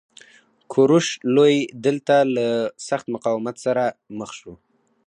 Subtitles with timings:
[0.71, 1.55] کوروش لوی
[1.85, 2.47] دلته له
[2.87, 3.83] سخت مقاومت سره
[4.19, 4.53] مخ شو